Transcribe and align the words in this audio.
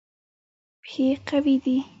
پښې 0.83 1.07
قوي 1.27 1.55
دي. 1.63 1.77